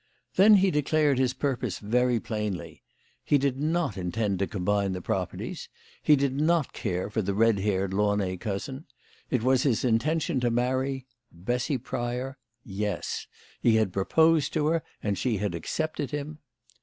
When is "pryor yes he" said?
11.77-13.75